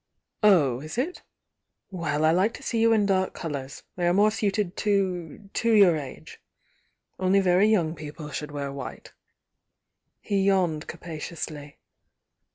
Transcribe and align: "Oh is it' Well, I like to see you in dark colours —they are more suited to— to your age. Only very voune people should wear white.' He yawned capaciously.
"Oh 0.41 0.79
is 0.81 0.97
it' 0.97 1.21
Well, 1.91 2.25
I 2.25 2.31
like 2.31 2.55
to 2.55 2.63
see 2.63 2.79
you 2.79 2.91
in 2.91 3.05
dark 3.05 3.35
colours 3.35 3.83
—they 3.95 4.07
are 4.07 4.15
more 4.15 4.31
suited 4.31 4.75
to— 4.77 5.51
to 5.53 5.71
your 5.71 5.95
age. 5.95 6.41
Only 7.19 7.39
very 7.39 7.67
voune 7.75 7.95
people 7.95 8.31
should 8.31 8.49
wear 8.49 8.71
white.' 8.71 9.13
He 10.19 10.41
yawned 10.41 10.87
capaciously. 10.87 11.77